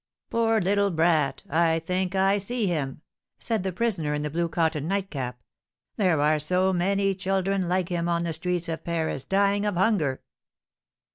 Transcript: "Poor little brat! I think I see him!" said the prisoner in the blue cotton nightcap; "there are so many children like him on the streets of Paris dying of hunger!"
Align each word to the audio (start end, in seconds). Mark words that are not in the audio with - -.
"Poor 0.31 0.59
little 0.59 0.89
brat! 0.89 1.43
I 1.47 1.77
think 1.77 2.15
I 2.15 2.39
see 2.39 2.65
him!" 2.65 3.03
said 3.37 3.61
the 3.61 3.71
prisoner 3.71 4.15
in 4.15 4.23
the 4.23 4.31
blue 4.31 4.49
cotton 4.49 4.87
nightcap; 4.87 5.39
"there 5.95 6.19
are 6.19 6.39
so 6.39 6.73
many 6.73 7.13
children 7.13 7.69
like 7.69 7.89
him 7.89 8.09
on 8.09 8.23
the 8.23 8.33
streets 8.33 8.67
of 8.67 8.83
Paris 8.83 9.23
dying 9.23 9.63
of 9.63 9.75
hunger!" 9.75 10.23